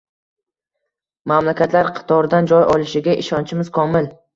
Mamlakatlar 1.33 1.93
qatoridan 2.01 2.53
joy 2.55 2.69
olishiga 2.77 3.19
ishonchimiz 3.25 3.77
komil 3.83 4.15